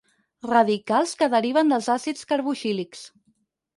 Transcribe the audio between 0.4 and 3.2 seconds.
Radicals que deriven dels àcids carboxílics.